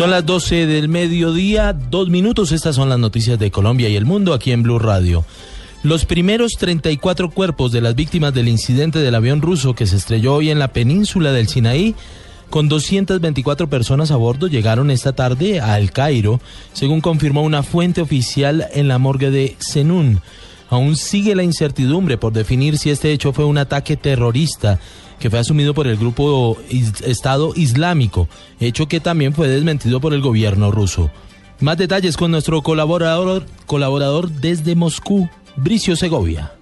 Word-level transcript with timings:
Son 0.00 0.10
las 0.10 0.24
12 0.24 0.66
del 0.66 0.88
mediodía, 0.88 1.74
dos 1.74 2.08
minutos. 2.08 2.52
Estas 2.52 2.74
son 2.74 2.88
las 2.88 2.98
noticias 2.98 3.38
de 3.38 3.50
Colombia 3.50 3.90
y 3.90 3.96
el 3.96 4.06
mundo 4.06 4.32
aquí 4.32 4.50
en 4.50 4.62
Blue 4.62 4.78
Radio. 4.78 5.26
Los 5.82 6.06
primeros 6.06 6.52
34 6.58 7.28
cuerpos 7.28 7.70
de 7.70 7.82
las 7.82 7.94
víctimas 7.94 8.32
del 8.32 8.48
incidente 8.48 9.00
del 9.00 9.14
avión 9.14 9.42
ruso 9.42 9.74
que 9.74 9.86
se 9.86 9.96
estrelló 9.96 10.36
hoy 10.36 10.48
en 10.48 10.58
la 10.58 10.68
península 10.68 11.32
del 11.32 11.48
Sinaí 11.48 11.94
con 12.48 12.70
224 12.70 13.68
personas 13.68 14.10
a 14.10 14.16
bordo 14.16 14.46
llegaron 14.46 14.90
esta 14.90 15.12
tarde 15.12 15.60
a 15.60 15.78
El 15.78 15.92
Cairo, 15.92 16.40
según 16.72 17.02
confirmó 17.02 17.42
una 17.42 17.62
fuente 17.62 18.00
oficial 18.00 18.68
en 18.72 18.88
la 18.88 18.96
morgue 18.96 19.30
de 19.30 19.58
Zenún. 19.60 20.22
Aún 20.70 20.96
sigue 20.96 21.34
la 21.34 21.42
incertidumbre 21.42 22.16
por 22.16 22.32
definir 22.32 22.78
si 22.78 22.88
este 22.88 23.12
hecho 23.12 23.34
fue 23.34 23.44
un 23.44 23.58
ataque 23.58 23.98
terrorista 23.98 24.80
que 25.20 25.30
fue 25.30 25.38
asumido 25.38 25.74
por 25.74 25.86
el 25.86 25.96
grupo 25.96 26.56
Estado 27.06 27.52
Islámico, 27.54 28.28
hecho 28.58 28.88
que 28.88 29.00
también 29.00 29.34
fue 29.34 29.48
desmentido 29.48 30.00
por 30.00 30.14
el 30.14 30.22
gobierno 30.22 30.70
ruso. 30.70 31.10
Más 31.60 31.76
detalles 31.76 32.16
con 32.16 32.30
nuestro 32.30 32.62
colaborador, 32.62 33.44
colaborador 33.66 34.30
desde 34.30 34.74
Moscú, 34.74 35.28
Bricio 35.56 35.94
Segovia. 35.94 36.52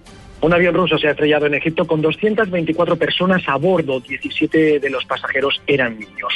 Un 0.41 0.53
avión 0.53 0.75
ruso 0.75 0.97
se 0.97 1.07
ha 1.07 1.11
estrellado 1.11 1.45
en 1.45 1.55
Egipto 1.55 1.87
con 1.87 2.01
224 2.01 2.97
personas 2.97 3.41
a 3.47 3.55
bordo, 3.55 3.99
17 4.01 4.79
de 4.79 4.89
los 4.89 5.05
pasajeros 5.05 5.61
eran 5.65 5.97
niños. 5.97 6.33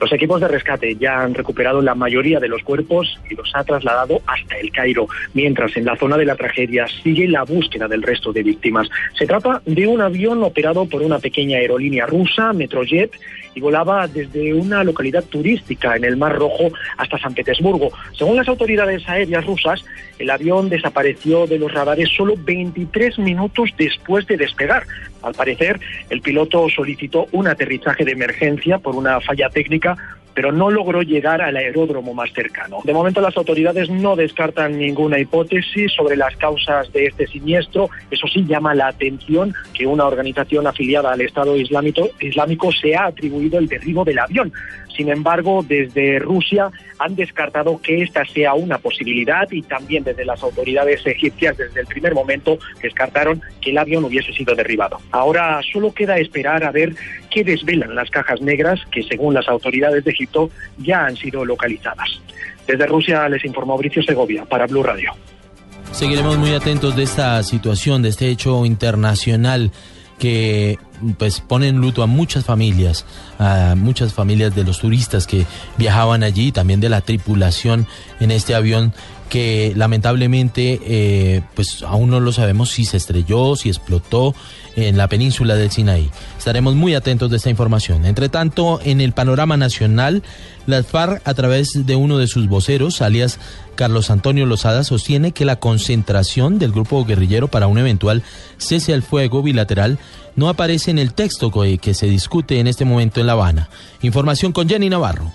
Los 0.00 0.12
equipos 0.12 0.40
de 0.40 0.48
rescate 0.48 0.96
ya 0.96 1.20
han 1.20 1.34
recuperado 1.34 1.82
la 1.82 1.94
mayoría 1.94 2.40
de 2.40 2.48
los 2.48 2.62
cuerpos 2.62 3.20
y 3.28 3.34
los 3.34 3.50
ha 3.54 3.64
trasladado 3.64 4.22
hasta 4.26 4.56
el 4.56 4.72
Cairo, 4.72 5.06
mientras 5.34 5.76
en 5.76 5.84
la 5.84 5.96
zona 5.96 6.16
de 6.16 6.24
la 6.24 6.36
tragedia 6.36 6.86
sigue 7.02 7.28
la 7.28 7.44
búsqueda 7.44 7.86
del 7.86 8.02
resto 8.02 8.32
de 8.32 8.42
víctimas. 8.42 8.88
Se 9.18 9.26
trata 9.26 9.60
de 9.66 9.86
un 9.86 10.00
avión 10.00 10.42
operado 10.42 10.86
por 10.86 11.02
una 11.02 11.18
pequeña 11.18 11.58
aerolínea 11.58 12.06
rusa, 12.06 12.54
Metrojet, 12.54 13.12
y 13.54 13.60
volaba 13.60 14.06
desde 14.06 14.54
una 14.54 14.84
localidad 14.84 15.24
turística 15.24 15.96
en 15.96 16.04
el 16.04 16.16
Mar 16.16 16.36
Rojo 16.36 16.70
hasta 16.96 17.18
San 17.18 17.34
Petersburgo. 17.34 17.90
Según 18.16 18.36
las 18.36 18.48
autoridades 18.48 19.06
aéreas 19.08 19.44
rusas, 19.44 19.84
el 20.18 20.30
avión 20.30 20.68
desapareció 20.68 21.46
de 21.46 21.58
los 21.58 21.72
radares 21.72 22.08
solo 22.16 22.34
23 22.38 23.18
minutos 23.18 23.70
después 23.76 24.26
de 24.26 24.36
despegar. 24.36 24.84
Al 25.22 25.34
parecer, 25.34 25.80
el 26.08 26.20
piloto 26.22 26.68
solicitó 26.68 27.28
un 27.32 27.48
aterrizaje 27.48 28.04
de 28.04 28.12
emergencia 28.12 28.78
por 28.78 28.96
una 28.96 29.20
falla 29.20 29.50
técnica 29.50 29.96
pero 30.34 30.52
no 30.52 30.70
logró 30.70 31.02
llegar 31.02 31.42
al 31.42 31.56
aeródromo 31.56 32.14
más 32.14 32.32
cercano. 32.32 32.78
De 32.84 32.92
momento 32.92 33.20
las 33.20 33.36
autoridades 33.36 33.90
no 33.90 34.16
descartan 34.16 34.78
ninguna 34.78 35.18
hipótesis 35.18 35.92
sobre 35.92 36.16
las 36.16 36.36
causas 36.36 36.92
de 36.92 37.06
este 37.06 37.26
siniestro. 37.26 37.90
Eso 38.10 38.26
sí 38.26 38.44
llama 38.46 38.74
la 38.74 38.88
atención 38.88 39.54
que 39.74 39.86
una 39.86 40.06
organización 40.06 40.66
afiliada 40.66 41.12
al 41.12 41.20
Estado 41.20 41.56
Islámico, 41.56 42.10
islámico 42.20 42.72
se 42.72 42.94
ha 42.96 43.06
atribuido 43.06 43.58
el 43.58 43.68
derribo 43.68 44.04
del 44.04 44.18
avión. 44.18 44.52
Sin 44.96 45.08
embargo, 45.08 45.64
desde 45.66 46.18
Rusia 46.18 46.70
han 46.98 47.14
descartado 47.16 47.80
que 47.80 48.02
esta 48.02 48.24
sea 48.26 48.54
una 48.54 48.78
posibilidad 48.78 49.50
y 49.50 49.62
también 49.62 50.04
desde 50.04 50.24
las 50.24 50.42
autoridades 50.42 51.06
egipcias 51.06 51.56
desde 51.56 51.80
el 51.80 51.86
primer 51.86 52.14
momento 52.14 52.58
descartaron 52.82 53.40
que 53.62 53.70
el 53.70 53.78
avión 53.78 54.04
hubiese 54.04 54.32
sido 54.32 54.54
derribado. 54.54 54.98
Ahora 55.10 55.60
solo 55.72 55.94
queda 55.94 56.18
esperar 56.18 56.64
a 56.64 56.70
ver 56.70 56.94
qué 57.30 57.44
desvelan 57.44 57.94
las 57.94 58.10
cajas 58.10 58.40
negras 58.40 58.80
que 58.90 59.02
según 59.02 59.34
las 59.34 59.48
autoridades 59.48 60.04
de 60.04 60.10
Egipto 60.10 60.50
ya 60.78 61.06
han 61.06 61.16
sido 61.16 61.44
localizadas. 61.44 62.20
Desde 62.66 62.86
Rusia 62.86 63.28
les 63.28 63.44
informó 63.44 63.74
Mauricio 63.74 64.02
Segovia 64.02 64.44
para 64.44 64.66
Blue 64.66 64.82
Radio. 64.82 65.12
Seguiremos 65.92 66.38
muy 66.38 66.54
atentos 66.54 66.94
de 66.94 67.02
esta 67.02 67.42
situación, 67.42 68.02
de 68.02 68.10
este 68.10 68.28
hecho 68.28 68.64
internacional 68.64 69.72
que 70.20 70.78
pues 71.18 71.40
pone 71.40 71.68
en 71.68 71.78
luto 71.78 72.02
a 72.02 72.06
muchas 72.06 72.44
familias, 72.44 73.06
a 73.38 73.74
muchas 73.76 74.12
familias 74.12 74.54
de 74.54 74.64
los 74.64 74.78
turistas 74.78 75.26
que 75.26 75.46
viajaban 75.78 76.22
allí, 76.22 76.52
también 76.52 76.78
de 76.78 76.90
la 76.90 77.00
tripulación 77.00 77.86
en 78.20 78.30
este 78.30 78.54
avión 78.54 78.92
que 79.30 79.72
lamentablemente 79.76 80.80
eh, 80.84 81.42
pues 81.54 81.82
aún 81.82 82.10
no 82.10 82.20
lo 82.20 82.32
sabemos 82.32 82.70
si 82.70 82.84
se 82.84 82.98
estrelló, 82.98 83.56
si 83.56 83.70
explotó 83.70 84.34
en 84.76 84.98
la 84.98 85.08
península 85.08 85.54
del 85.54 85.70
Sinaí. 85.70 86.10
Estaremos 86.36 86.74
muy 86.74 86.94
atentos 86.94 87.30
de 87.30 87.38
esta 87.38 87.48
información. 87.48 88.04
Entre 88.04 88.28
tanto, 88.28 88.80
en 88.84 89.00
el 89.00 89.12
panorama 89.12 89.56
nacional, 89.56 90.22
las 90.66 90.86
FARC, 90.86 91.26
a 91.26 91.34
través 91.34 91.86
de 91.86 91.96
uno 91.96 92.18
de 92.18 92.26
sus 92.26 92.48
voceros, 92.48 93.00
alias 93.00 93.38
Carlos 93.76 94.10
Antonio 94.10 94.44
Lozada, 94.46 94.84
sostiene 94.84 95.32
que 95.32 95.44
la 95.44 95.56
concentración 95.56 96.58
del 96.58 96.72
grupo 96.72 97.04
guerrillero 97.04 97.48
para 97.48 97.68
un 97.68 97.78
eventual 97.78 98.22
cese 98.58 98.92
al 98.92 99.02
fuego 99.02 99.42
bilateral 99.42 99.98
no 100.36 100.48
aparece 100.48 100.90
en 100.90 100.98
el 100.98 101.14
texto 101.14 101.50
que 101.50 101.94
se 101.94 102.06
discute 102.06 102.58
en 102.58 102.66
este 102.66 102.84
momento 102.84 103.20
en 103.20 103.26
La 103.26 103.32
Habana. 103.32 103.70
Información 104.02 104.52
con 104.52 104.68
Jenny 104.68 104.90
Navarro. 104.90 105.32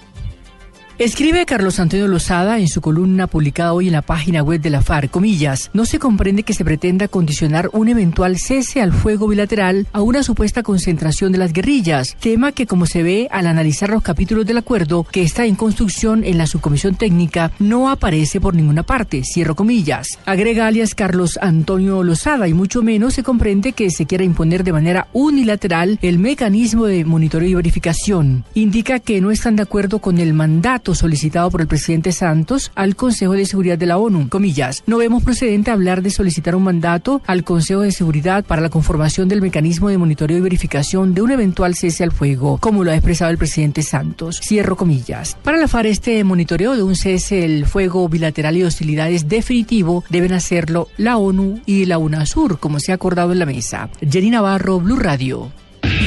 Escribe 0.98 1.46
Carlos 1.46 1.82
Antonio 1.82 2.08
Lozada 2.08 2.58
en 2.58 2.70
su 2.70 2.80
columna 2.80 3.28
publicada 3.28 3.74
hoy 3.74 3.88
en 3.88 3.92
la 3.92 4.02
página 4.02 4.42
web 4.42 4.62
de 4.62 4.70
la 4.70 4.82
FARC, 4.82 5.12
comillas, 5.12 5.70
no 5.74 5.84
se 5.84 6.00
comprende 6.00 6.44
que 6.44 6.54
se 6.54 6.64
pretenda 6.64 7.10
condicionar 7.10 7.70
un 7.74 7.90
eventual 7.90 8.38
cese 8.38 8.82
al 8.82 8.94
fuego 8.94 9.28
bilateral 9.28 9.88
a 9.92 10.02
una 10.02 10.24
supuesta 10.24 10.64
concentración 10.64 11.34
de 11.34 11.38
las 11.38 11.52
guerrillas, 11.52 12.16
tema 12.22 12.54
que 12.54 12.66
como 12.66 12.86
se 12.86 13.04
ve 13.04 13.28
al 13.30 13.48
analizar 13.48 13.90
los 13.90 14.04
capítulos 14.04 14.46
del 14.46 14.58
acuerdo 14.58 15.04
que 15.04 15.22
está 15.22 15.46
en 15.46 15.56
construcción 15.56 16.24
en 16.24 16.38
la 16.38 16.48
subcomisión 16.48 16.96
técnica, 16.96 17.52
no 17.60 17.90
aparece 17.90 18.40
por 18.40 18.56
ninguna 18.56 18.84
parte, 18.84 19.24
cierro 19.26 19.54
comillas. 19.54 20.08
Agrega 20.26 20.66
alias 20.66 20.96
Carlos 20.96 21.38
Antonio 21.42 22.04
Lozada 22.04 22.48
y 22.48 22.54
mucho 22.54 22.84
menos 22.84 23.16
se 23.16 23.24
comprende 23.24 23.74
que 23.74 23.92
se 23.92 24.06
quiera 24.06 24.24
imponer 24.24 24.64
de 24.64 24.72
manera 24.72 25.10
unilateral 25.12 26.00
el 26.02 26.20
mecanismo 26.20 26.86
de 26.86 27.04
monitoreo 27.04 27.50
y 27.50 27.56
verificación. 27.56 28.46
Indica 28.54 29.02
que 29.02 29.20
no 29.20 29.32
están 29.32 29.58
de 29.58 29.64
acuerdo 29.64 30.00
con 30.00 30.20
el 30.20 30.34
mandato 30.34 30.85
solicitado 30.94 31.50
por 31.50 31.62
el 31.62 31.68
presidente 31.68 32.12
Santos 32.12 32.72
al 32.76 32.96
Consejo 32.96 33.34
de 33.34 33.46
Seguridad 33.46 33.78
de 33.78 33.88
la 33.88 33.98
ONU. 33.98 34.30
Comillas, 34.30 34.84
no 34.86 34.98
vemos 34.98 35.24
procedente 35.24 35.72
hablar 35.72 36.04
de 36.04 36.12
solicitar 36.12 36.56
un 36.56 36.64
mandato 36.64 37.22
al 37.26 37.44
Consejo 37.44 37.82
de 37.82 37.92
Seguridad 37.92 38.46
para 38.46 38.62
la 38.62 38.70
conformación 38.70 39.28
del 39.28 39.42
mecanismo 39.42 39.90
de 39.90 39.98
monitoreo 39.98 40.38
y 40.38 40.42
verificación 40.42 41.14
de 41.14 41.22
un 41.22 41.32
eventual 41.32 41.76
cese 41.76 42.04
al 42.04 42.12
fuego, 42.12 42.58
como 42.60 42.84
lo 42.84 42.92
ha 42.92 42.96
expresado 42.96 43.32
el 43.32 43.38
presidente 43.38 43.82
Santos. 43.82 44.40
Cierro 44.44 44.76
comillas. 44.76 45.38
Para 45.42 45.58
la 45.58 45.68
FARC, 45.68 45.88
este 45.88 46.24
monitoreo 46.24 46.76
de 46.76 46.84
un 46.84 46.96
cese 46.96 47.46
al 47.46 47.66
fuego 47.66 48.08
bilateral 48.10 48.58
y 48.58 48.64
hostilidades 48.64 49.28
definitivo 49.28 50.04
deben 50.10 50.34
hacerlo 50.34 50.90
la 50.98 51.18
ONU 51.18 51.62
y 51.66 51.86
la 51.86 51.98
UNASUR, 51.98 52.60
como 52.60 52.80
se 52.80 52.92
ha 52.92 52.96
acordado 52.96 53.32
en 53.32 53.40
la 53.40 53.46
mesa. 53.46 53.90
Jenny 54.08 54.30
Navarro, 54.30 54.80
Blue 54.80 54.98
Radio. 54.98 55.52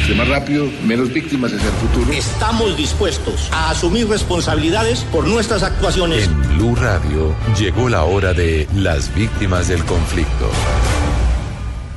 Entre 0.08 0.24
más 0.24 0.28
rápido, 0.28 0.70
menos 0.86 1.12
víctimas 1.12 1.52
hacia 1.52 1.68
el 1.68 1.74
futuro. 1.74 2.10
Estamos 2.14 2.78
dispuestos 2.78 3.50
a 3.52 3.68
asumir 3.68 4.08
responsabilidades 4.08 5.00
por 5.12 5.28
nuestras 5.28 5.62
actuaciones. 5.62 6.24
En 6.24 6.56
Blue 6.56 6.74
Radio 6.76 7.36
llegó 7.58 7.90
la 7.90 8.04
hora 8.04 8.32
de 8.32 8.66
las 8.74 9.14
víctimas 9.14 9.68
del 9.68 9.84
conflicto. 9.84 10.50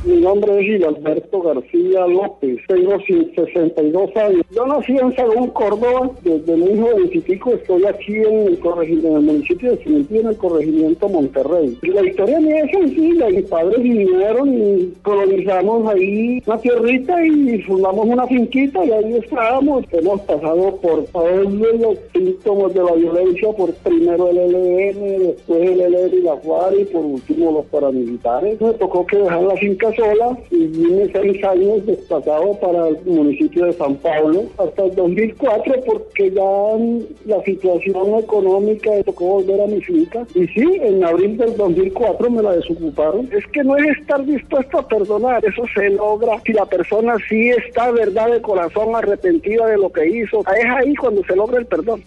Mi 0.03 0.19
nombre 0.19 0.51
es 0.59 0.65
Gilberto 0.65 1.42
García 1.44 2.07
López, 2.07 2.57
tengo 2.68 3.00
62 3.06 4.15
años. 4.15 4.42
Yo 4.50 4.65
nací 4.65 4.98
en 4.98 5.15
Sagún, 5.15 5.50
Córdoba, 5.50 6.09
desde 6.24 6.56
muy 6.56 6.80
jovencitico 6.80 7.51
estoy 7.51 7.86
aquí 7.86 8.15
en 8.15 8.48
el, 8.48 8.59
en 9.06 9.15
el 9.15 9.21
municipio 9.21 9.71
de 9.71 9.83
Cementín, 9.83 10.21
en 10.21 10.27
el 10.30 10.38
corregimiento 10.38 11.07
Monterrey. 11.07 11.77
La 11.83 12.03
historia 12.03 12.39
mía 12.39 12.63
es 12.63 12.71
sencilla, 12.71 13.30
mis 13.30 13.45
padres 13.45 13.83
vinieron 13.83 14.51
y 14.51 14.92
colonizamos 15.03 15.94
ahí 15.94 16.42
una 16.47 16.57
tierrita 16.57 17.24
y 17.24 17.62
fundamos 17.62 18.07
una 18.07 18.25
finquita 18.25 18.83
y 18.83 18.92
ahí 18.92 19.18
estábamos. 19.18 19.86
Hemos 19.92 20.19
pasado 20.21 20.77
por 20.77 21.06
todos 21.06 21.45
los 21.45 21.97
síntomas 22.12 22.74
de 22.74 22.83
la 22.83 22.94
violencia, 22.94 23.50
por 23.51 23.71
primero 23.75 24.30
el 24.30 24.38
LN, 24.38 25.27
después 25.27 25.62
el 25.62 25.94
LN 25.94 26.18
y 26.18 26.21
la 26.21 26.38
FUAR 26.38 26.74
y 26.75 26.86
por 26.86 27.06
último 27.06 27.51
los 27.51 27.65
paramilitares. 27.68 28.59
Me 28.59 28.74
tocó 28.74 29.06
que 29.06 29.18
dejar 29.18 29.44
la 29.44 29.56
finca 29.57 29.90
sola 29.95 30.38
y 30.49 30.67
vine 30.67 31.09
seis 31.11 31.43
años 31.43 31.85
desplazado 31.85 32.53
para 32.59 32.89
el 32.89 32.97
municipio 33.05 33.65
de 33.65 33.73
San 33.73 33.95
Pablo 33.95 34.43
hasta 34.57 34.83
el 34.83 34.95
2004 34.95 35.73
porque 35.85 36.31
ya 36.31 36.41
la 37.25 37.43
situación 37.43 38.19
económica 38.19 38.91
me 38.91 39.03
tocó 39.03 39.25
volver 39.25 39.61
a 39.61 39.67
mi 39.67 39.81
finca. 39.81 40.25
Y 40.35 40.47
sí, 40.47 40.79
en 40.81 41.03
abril 41.03 41.38
del 41.38 41.55
2004 41.57 42.29
me 42.29 42.43
la 42.43 42.53
desocuparon. 42.53 43.29
Es 43.31 43.45
que 43.47 43.63
no 43.63 43.77
es 43.77 43.97
estar 43.97 44.23
dispuesto 44.25 44.79
a 44.79 44.88
perdonar, 44.88 45.43
eso 45.45 45.63
se 45.73 45.89
logra 45.89 46.39
si 46.45 46.53
la 46.53 46.65
persona 46.65 47.15
sí 47.27 47.49
está 47.49 47.91
verdad 47.91 48.31
de 48.31 48.41
corazón 48.41 48.95
arrepentida 48.95 49.67
de 49.67 49.77
lo 49.77 49.91
que 49.91 50.07
hizo. 50.07 50.41
Es 50.41 50.65
ahí 50.77 50.95
cuando 50.95 51.23
se 51.23 51.35
logra 51.35 51.59
el 51.59 51.65
perdón. 51.65 52.03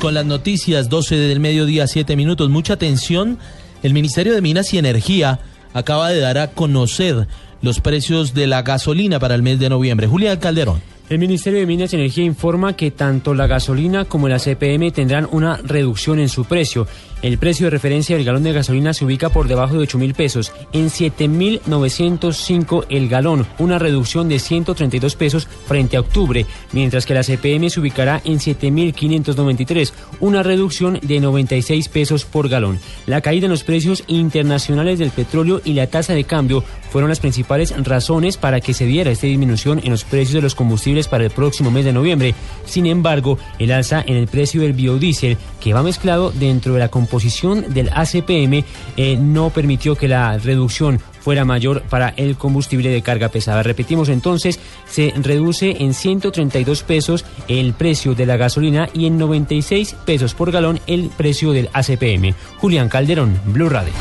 Con 0.00 0.14
las 0.14 0.26
noticias, 0.26 0.88
12 0.88 1.16
del 1.16 1.40
mediodía, 1.40 1.86
7 1.86 2.14
minutos. 2.14 2.50
Mucha 2.50 2.74
atención. 2.74 3.38
El 3.82 3.94
Ministerio 3.94 4.32
de 4.32 4.40
Minas 4.40 4.72
y 4.74 4.78
Energía 4.78 5.40
acaba 5.72 6.08
de 6.10 6.20
dar 6.20 6.38
a 6.38 6.48
conocer 6.48 7.26
los 7.62 7.80
precios 7.80 8.34
de 8.34 8.46
la 8.46 8.62
gasolina 8.62 9.18
para 9.18 9.34
el 9.34 9.42
mes 9.42 9.58
de 9.58 9.68
noviembre. 9.68 10.06
Julián 10.06 10.38
Calderón. 10.38 10.91
El 11.08 11.18
Ministerio 11.18 11.58
de 11.58 11.66
Minas 11.66 11.92
y 11.92 11.96
Energía 11.96 12.24
informa 12.24 12.74
que 12.74 12.90
tanto 12.90 13.34
la 13.34 13.46
gasolina 13.46 14.06
como 14.06 14.28
la 14.28 14.38
CPM 14.38 14.92
tendrán 14.92 15.28
una 15.30 15.58
reducción 15.58 16.20
en 16.20 16.28
su 16.28 16.44
precio. 16.44 16.86
El 17.22 17.38
precio 17.38 17.66
de 17.66 17.70
referencia 17.70 18.16
del 18.16 18.24
galón 18.24 18.42
de 18.42 18.52
gasolina 18.52 18.92
se 18.92 19.04
ubica 19.04 19.28
por 19.28 19.46
debajo 19.46 19.74
de 19.74 19.80
8 19.80 19.98
mil 19.98 20.14
pesos, 20.14 20.52
en 20.72 20.86
7.905 20.86 22.86
el 22.88 23.08
galón, 23.08 23.46
una 23.58 23.78
reducción 23.78 24.28
de 24.28 24.40
132 24.40 25.14
pesos 25.14 25.46
frente 25.46 25.96
a 25.96 26.00
octubre, 26.00 26.46
mientras 26.72 27.06
que 27.06 27.14
la 27.14 27.22
CPM 27.22 27.70
se 27.70 27.78
ubicará 27.78 28.20
en 28.24 28.40
7.593, 28.40 29.92
una 30.18 30.42
reducción 30.42 30.98
de 31.00 31.20
96 31.20 31.88
pesos 31.90 32.24
por 32.24 32.48
galón. 32.48 32.80
La 33.06 33.20
caída 33.20 33.46
en 33.46 33.52
los 33.52 33.62
precios 33.62 34.02
internacionales 34.08 34.98
del 34.98 35.10
petróleo 35.10 35.60
y 35.64 35.74
la 35.74 35.86
tasa 35.86 36.14
de 36.14 36.24
cambio 36.24 36.64
fueron 36.90 37.08
las 37.08 37.20
principales 37.20 37.72
razones 37.84 38.36
para 38.36 38.60
que 38.60 38.74
se 38.74 38.86
diera 38.86 39.12
esta 39.12 39.28
disminución 39.28 39.80
en 39.84 39.92
los 39.92 40.02
precios 40.02 40.34
de 40.34 40.42
los 40.42 40.56
combustibles 40.56 40.91
para 41.08 41.24
el 41.24 41.30
próximo 41.30 41.70
mes 41.70 41.84
de 41.84 41.92
noviembre. 41.92 42.34
Sin 42.64 42.86
embargo, 42.86 43.38
el 43.58 43.72
alza 43.72 44.02
en 44.06 44.16
el 44.16 44.26
precio 44.26 44.62
del 44.62 44.72
biodiesel, 44.72 45.36
que 45.60 45.72
va 45.72 45.82
mezclado 45.82 46.30
dentro 46.30 46.74
de 46.74 46.80
la 46.80 46.88
composición 46.88 47.12
posición 47.22 47.72
del 47.72 47.90
ACPM 47.92 48.64
eh, 48.96 49.16
no 49.16 49.50
permitió 49.50 49.94
que 49.94 50.08
la 50.08 50.38
reducción 50.38 50.98
fuera 51.20 51.44
mayor 51.44 51.82
para 51.82 52.08
el 52.16 52.36
combustible 52.36 52.88
de 52.88 53.02
carga 53.02 53.28
pesada. 53.28 53.62
Repetimos 53.62 54.08
entonces, 54.08 54.58
se 54.88 55.12
reduce 55.16 55.76
en 55.84 55.94
132 55.94 56.82
pesos 56.82 57.24
el 57.46 57.74
precio 57.74 58.14
de 58.14 58.26
la 58.26 58.36
gasolina 58.36 58.88
y 58.92 59.06
en 59.06 59.18
96 59.18 59.94
pesos 60.04 60.34
por 60.34 60.50
galón 60.50 60.80
el 60.86 61.10
precio 61.16 61.52
del 61.52 61.68
ACPM. 61.72 62.34
Julián 62.58 62.88
Calderón, 62.88 63.38
Blue 63.46 63.68
Radio. 63.68 63.92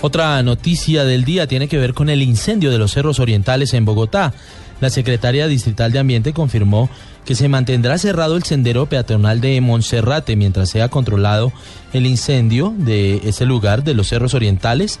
Otra 0.00 0.42
noticia 0.42 1.04
del 1.04 1.24
día 1.24 1.46
tiene 1.46 1.66
que 1.66 1.78
ver 1.78 1.94
con 1.94 2.10
el 2.10 2.22
incendio 2.22 2.70
de 2.70 2.78
los 2.78 2.92
cerros 2.92 3.20
orientales 3.20 3.74
en 3.74 3.84
Bogotá. 3.84 4.34
La 4.80 4.90
secretaria 4.90 5.48
distrital 5.48 5.92
de 5.92 5.98
Ambiente 5.98 6.32
confirmó 6.32 6.88
que 7.24 7.34
se 7.34 7.48
mantendrá 7.48 7.98
cerrado 7.98 8.36
el 8.36 8.44
sendero 8.44 8.86
peatonal 8.86 9.40
de 9.40 9.60
Monserrate 9.60 10.36
mientras 10.36 10.70
sea 10.70 10.88
controlado 10.88 11.52
el 11.92 12.06
incendio 12.06 12.72
de 12.76 13.20
ese 13.24 13.44
lugar 13.44 13.84
de 13.84 13.94
los 13.94 14.08
cerros 14.08 14.34
orientales 14.34 15.00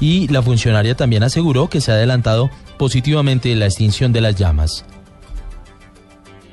y 0.00 0.28
la 0.28 0.42
funcionaria 0.42 0.96
también 0.96 1.22
aseguró 1.22 1.68
que 1.68 1.80
se 1.80 1.92
ha 1.92 1.94
adelantado 1.94 2.50
positivamente 2.78 3.54
la 3.54 3.66
extinción 3.66 4.12
de 4.12 4.20
las 4.20 4.36
llamas. 4.36 4.84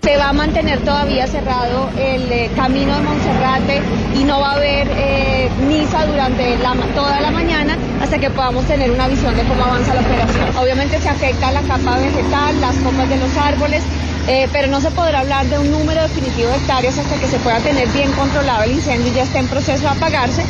Se 0.06 0.18
va 0.18 0.30
a 0.30 0.34
mantener 0.34 0.78
todavía 0.82 1.26
cerrado 1.26 1.90
el 1.98 2.32
eh, 2.32 2.52
camino 2.56 2.94
de 2.94 3.02
Monserrate 3.02 3.82
y 4.16 4.24
no 4.24 4.40
va 4.40 4.52
a 4.52 4.56
haber 4.58 4.88
eh, 4.92 5.50
misa 5.68 6.06
durante 6.06 6.58
toda 6.94 7.20
la 7.22 7.32
mañana 7.32 7.76
hasta 8.00 8.20
que 8.20 8.30
podamos 8.30 8.66
tener 8.66 8.92
una 8.92 9.08
visión 9.08 9.36
de 9.36 9.42
cómo 9.46 9.64
avanza 9.64 9.96
la 9.96 10.02
operación. 10.02 10.58
Obviamente 10.58 11.02
se 11.02 11.10
afecta 11.10 11.52
la 11.52 11.62
capa 11.62 11.98
vegetal, 11.98 12.62
las 12.62 12.76
copas 12.76 13.10
de 13.10 13.18
los 13.18 13.36
árboles, 13.36 13.82
eh, 14.28 14.48
pero 14.54 14.68
no 14.68 14.80
se 14.80 14.92
podrá 14.92 15.22
hablar 15.22 15.48
de 15.48 15.58
un 15.58 15.72
número 15.72 16.04
definitivo 16.04 16.50
de 16.50 16.58
hectáreas 16.58 17.00
hasta 17.00 17.16
que 17.16 17.26
se 17.26 17.40
pueda 17.40 17.58
tener 17.62 17.88
bien 17.88 18.12
controlado 18.12 18.62
el 18.62 18.74
incendio 18.74 19.12
y 19.12 19.16
ya 19.16 19.24
esté 19.24 19.40
en 19.40 19.48
proceso 19.48 19.82
de 19.82 19.90
apagarse. 19.90 20.44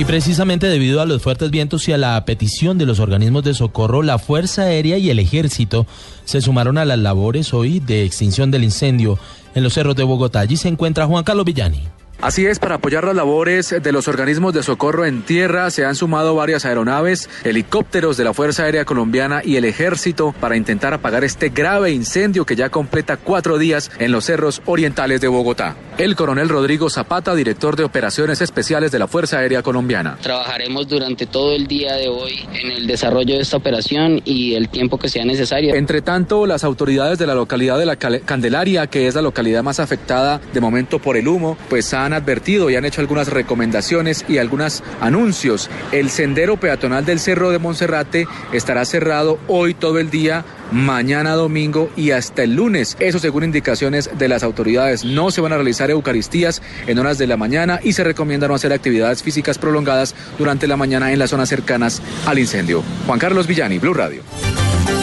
Y 0.00 0.06
precisamente 0.06 0.66
debido 0.66 1.02
a 1.02 1.04
los 1.04 1.20
fuertes 1.20 1.50
vientos 1.50 1.86
y 1.86 1.92
a 1.92 1.98
la 1.98 2.24
petición 2.24 2.78
de 2.78 2.86
los 2.86 3.00
organismos 3.00 3.44
de 3.44 3.52
socorro, 3.52 4.02
la 4.02 4.18
Fuerza 4.18 4.62
Aérea 4.62 4.96
y 4.96 5.10
el 5.10 5.18
Ejército 5.18 5.86
se 6.24 6.40
sumaron 6.40 6.78
a 6.78 6.86
las 6.86 6.98
labores 6.98 7.52
hoy 7.52 7.80
de 7.80 8.06
extinción 8.06 8.50
del 8.50 8.64
incendio 8.64 9.18
en 9.54 9.62
los 9.62 9.74
cerros 9.74 9.96
de 9.96 10.02
Bogotá. 10.02 10.40
Allí 10.40 10.56
se 10.56 10.68
encuentra 10.68 11.06
Juan 11.06 11.22
Carlos 11.22 11.44
Villani. 11.44 11.82
Así 12.22 12.44
es, 12.44 12.58
para 12.58 12.74
apoyar 12.74 13.04
las 13.04 13.16
labores 13.16 13.74
de 13.82 13.92
los 13.92 14.06
organismos 14.06 14.52
de 14.52 14.62
socorro 14.62 15.06
en 15.06 15.22
tierra 15.22 15.70
se 15.70 15.86
han 15.86 15.94
sumado 15.96 16.34
varias 16.34 16.66
aeronaves, 16.66 17.30
helicópteros 17.44 18.18
de 18.18 18.24
la 18.24 18.34
Fuerza 18.34 18.64
Aérea 18.64 18.84
Colombiana 18.84 19.40
y 19.42 19.56
el 19.56 19.64
Ejército 19.64 20.34
para 20.38 20.54
intentar 20.54 20.92
apagar 20.92 21.24
este 21.24 21.48
grave 21.48 21.92
incendio 21.92 22.44
que 22.44 22.56
ya 22.56 22.68
completa 22.68 23.16
cuatro 23.16 23.56
días 23.56 23.90
en 23.98 24.12
los 24.12 24.26
cerros 24.26 24.60
orientales 24.66 25.22
de 25.22 25.28
Bogotá. 25.28 25.76
El 25.96 26.14
coronel 26.14 26.50
Rodrigo 26.50 26.90
Zapata, 26.90 27.34
director 27.34 27.74
de 27.76 27.84
Operaciones 27.84 28.42
Especiales 28.42 28.92
de 28.92 28.98
la 28.98 29.06
Fuerza 29.06 29.38
Aérea 29.38 29.62
Colombiana. 29.62 30.18
Trabajaremos 30.20 30.88
durante 30.88 31.24
todo 31.24 31.54
el 31.54 31.66
día 31.66 31.94
de 31.94 32.08
hoy 32.08 32.46
en 32.52 32.70
el 32.70 32.86
desarrollo 32.86 33.36
de 33.36 33.40
esta 33.40 33.56
operación 33.56 34.20
y 34.26 34.54
el 34.54 34.68
tiempo 34.68 34.98
que 34.98 35.08
sea 35.08 35.24
necesario. 35.24 35.74
Entre 35.74 36.02
tanto, 36.02 36.44
las 36.44 36.64
autoridades 36.64 37.18
de 37.18 37.26
la 37.26 37.34
localidad 37.34 37.78
de 37.78 37.86
la 37.86 37.96
Candelaria, 37.96 38.88
que 38.88 39.06
es 39.06 39.14
la 39.14 39.22
localidad 39.22 39.62
más 39.62 39.80
afectada 39.80 40.40
de 40.52 40.60
momento 40.60 40.98
por 40.98 41.16
el 41.16 41.26
humo, 41.26 41.56
pues 41.70 41.94
han 42.10 42.22
advertido 42.22 42.70
y 42.70 42.76
han 42.76 42.84
hecho 42.84 43.00
algunas 43.00 43.28
recomendaciones 43.28 44.24
y 44.28 44.38
algunos 44.38 44.82
anuncios. 45.00 45.70
El 45.92 46.10
sendero 46.10 46.58
peatonal 46.58 47.04
del 47.04 47.20
Cerro 47.20 47.50
de 47.50 47.58
Monserrate 47.58 48.26
estará 48.52 48.84
cerrado 48.84 49.38
hoy 49.48 49.74
todo 49.74 49.98
el 49.98 50.10
día 50.10 50.44
mañana 50.72 51.34
domingo 51.34 51.90
y 51.96 52.10
hasta 52.12 52.42
el 52.42 52.54
lunes. 52.54 52.96
Eso 53.00 53.18
según 53.18 53.44
indicaciones 53.44 54.10
de 54.16 54.28
las 54.28 54.42
autoridades. 54.42 55.04
No 55.04 55.30
se 55.30 55.40
van 55.40 55.52
a 55.52 55.56
realizar 55.56 55.90
eucaristías 55.90 56.62
en 56.86 56.98
horas 56.98 57.18
de 57.18 57.26
la 57.26 57.36
mañana 57.36 57.80
y 57.82 57.92
se 57.92 58.04
recomienda 58.04 58.48
no 58.48 58.54
hacer 58.54 58.72
actividades 58.72 59.22
físicas 59.22 59.58
prolongadas 59.58 60.14
durante 60.38 60.66
la 60.66 60.76
mañana 60.76 61.12
en 61.12 61.18
las 61.18 61.30
zonas 61.30 61.48
cercanas 61.48 62.02
al 62.26 62.38
incendio. 62.38 62.82
Juan 63.06 63.18
Carlos 63.18 63.46
Villani, 63.46 63.78
Blue 63.78 63.94
Radio. 63.94 64.22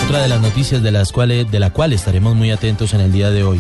Otra 0.06 0.22
de 0.22 0.30
las 0.30 0.42
noticias 0.42 0.82
de 0.82 0.92
las 0.92 1.12
cuales 1.12 1.52
de 1.52 1.60
la 1.60 1.72
cual 1.72 1.92
estaremos 1.92 2.36
muy 2.36 2.52
atentos 2.52 2.94
en 2.94 3.02
el 3.02 3.12
día 3.12 3.30
de 3.30 3.44
hoy. 3.44 3.60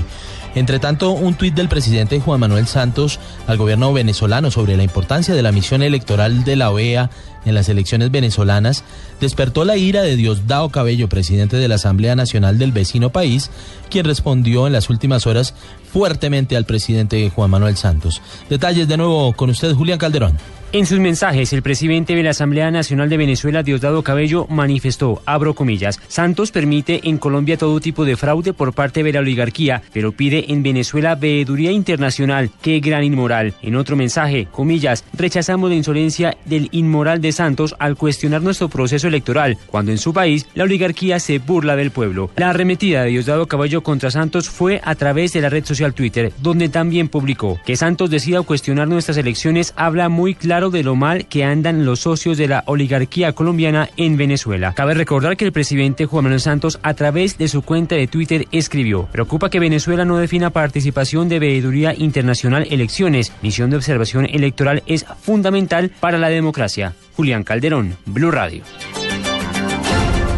Entre 0.56 0.80
tanto, 0.80 1.12
un 1.12 1.36
tuit 1.36 1.54
del 1.54 1.70
presidente 1.70 2.20
Juan 2.20 2.40
Manuel 2.40 2.68
Santos 2.68 3.20
al 3.46 3.58
gobierno 3.58 3.94
venezolano 3.94 4.52
sobre 4.52 4.76
la 4.76 4.84
importancia 4.84 5.36
de 5.36 5.42
la 5.42 5.52
misión 5.52 5.84
electoral 5.84 6.44
de 6.44 6.56
la 6.56 6.72
OEA 6.72 7.10
en 7.46 7.56
las 7.56 7.70
elecciones 7.70 8.12
venezolanas 8.12 8.84
despertó 9.22 9.64
la 9.64 9.78
ira 9.78 10.02
de 10.02 10.18
Diosdado 10.18 10.70
Cabello, 10.70 11.08
presidente 11.08 11.56
de 11.56 11.68
la 11.68 11.76
Asamblea 11.76 12.16
Nacional 12.16 12.58
del 12.58 12.74
vecino 12.74 13.12
país, 13.12 13.50
quien 13.90 14.06
respondió 14.06 14.68
en 14.68 14.74
las 14.74 14.90
últimas 14.90 15.26
horas 15.28 15.54
fuertemente 15.92 16.58
al 16.58 16.66
presidente 16.66 17.30
Juan 17.30 17.50
Manuel 17.50 17.78
Santos. 17.78 18.22
Detalles 18.50 18.88
de 18.88 18.98
nuevo 18.98 19.34
con 19.34 19.50
usted, 19.50 19.74
Julián 19.74 19.98
Calderón. 19.98 20.38
En 20.74 20.86
sus 20.86 21.00
mensajes, 21.00 21.54
el 21.54 21.62
presidente 21.62 22.14
de 22.14 22.24
la 22.24 22.32
Asamblea 22.32 22.70
Nacional 22.72 23.08
de 23.08 23.16
Venezuela, 23.16 23.64
Diosdado 23.64 24.04
Cabello, 24.04 24.48
manifestó, 24.50 25.22
abro 25.26 25.54
comillas, 25.54 25.98
Santos 26.10 26.52
permite 26.52 27.08
en 27.08 27.20
Colombia 27.20 27.56
todo 27.56 27.80
tipo 27.80 28.04
de 28.04 28.18
fraude 28.18 28.52
por 28.52 28.74
parte 28.74 29.02
de 29.02 29.14
la 29.14 29.22
oligarquía, 29.22 29.82
pero 29.94 30.12
pide 30.12 30.52
en 30.52 30.64
Venezuela 30.64 31.16
veeduría 31.16 31.72
internacional. 31.72 32.52
¡Qué 32.62 32.82
gran 32.82 33.06
inmoral! 33.06 33.54
En 33.62 33.78
otro 33.78 33.96
mensaje, 33.96 34.50
comillas, 34.52 35.06
rechazamos 35.14 35.70
la 35.70 35.78
insolencia 35.78 36.36
del 36.44 36.68
inmoral 36.74 37.22
de 37.22 37.32
Santos 37.32 37.74
al 37.80 37.96
cuestionar 37.96 38.42
nuestro 38.42 38.68
proceso 38.68 39.08
electoral, 39.08 39.58
cuando 39.68 39.94
en 39.94 39.98
su 39.98 40.12
país 40.12 40.48
la 40.54 40.66
oligarquía 40.66 41.22
se 41.22 41.40
burla 41.40 41.78
del 41.78 41.92
pueblo. 41.92 42.30
La 42.36 42.50
arremetida 42.50 43.04
de 43.04 43.12
Diosdado 43.12 43.48
Cabello 43.48 43.84
contra 43.84 44.12
Santos 44.12 44.50
fue 44.50 44.82
a 44.84 44.96
través 44.96 45.32
de 45.32 45.40
la 45.40 45.50
red 45.50 45.64
social 45.64 45.94
Twitter, 45.94 46.34
donde 46.42 46.68
también 46.68 47.08
publicó 47.08 47.58
que 47.66 47.78
Santos 47.78 48.10
decida 48.10 48.42
cuestionar 48.42 48.90
nuestras 48.90 49.16
elecciones 49.16 49.74
habla 49.78 50.10
muy 50.10 50.36
claro 50.36 50.57
de 50.58 50.84
lo 50.84 50.96
mal 50.96 51.28
que 51.28 51.44
andan 51.44 51.86
los 51.86 52.00
socios 52.00 52.38
de 52.38 52.48
la 52.48 52.64
oligarquía 52.66 53.34
colombiana 53.34 53.90
en 53.96 54.18
Venezuela. 54.18 54.74
Cabe 54.74 54.96
recordar 54.96 55.38
que 55.38 55.46
el 55.46 55.52
presidente 55.52 56.08
Juan 56.08 56.24
Manuel 56.24 56.42
Santos 56.42 56.80
a 56.82 56.96
través 56.96 57.38
de 57.38 57.48
su 57.48 57.62
cuenta 57.62 57.96
de 57.96 58.08
Twitter 58.08 58.48
escribió, 58.52 59.08
preocupa 59.12 59.52
que 59.52 59.60
Venezuela 59.60 60.04
no 60.04 60.18
defina 60.18 60.50
participación 60.50 61.30
de 61.30 61.38
veeduría 61.38 61.94
internacional 61.94 62.68
elecciones, 62.72 63.32
misión 63.44 63.70
de 63.70 63.78
observación 63.78 64.26
electoral 64.26 64.82
es 64.88 65.06
fundamental 65.22 65.92
para 66.00 66.18
la 66.18 66.30
democracia. 66.30 66.96
Julián 67.16 67.44
Calderón, 67.44 67.96
Blue 68.06 68.32
Radio. 68.32 68.64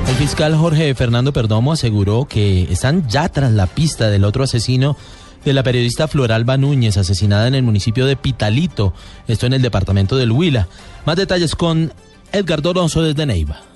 El 0.10 0.16
fiscal 0.16 0.54
Jorge 0.56 0.94
Fernando 0.96 1.32
Perdomo 1.32 1.72
aseguró 1.72 2.26
que 2.26 2.64
están 2.64 3.08
ya 3.08 3.30
tras 3.30 3.52
la 3.52 3.68
pista 3.68 4.10
del 4.10 4.26
otro 4.26 4.44
asesino 4.44 4.98
de 5.46 5.54
la 5.54 5.64
periodista 5.64 6.08
Floralba 6.08 6.58
Núñez, 6.58 6.98
asesinada 6.98 7.48
en 7.48 7.56
el 7.56 7.64
municipio 7.64 8.06
de 8.06 8.16
Pitalito, 8.16 8.94
esto 9.28 9.46
en 9.46 9.54
el 9.54 9.62
departamento 9.62 10.18
del 10.18 10.32
Huila. 10.32 10.68
Más 11.06 11.16
detalles 11.16 11.56
con 11.56 11.94
Edgar 12.32 12.62
Doronzo 12.62 13.02
desde 13.02 13.26
Neiva. 13.26 13.69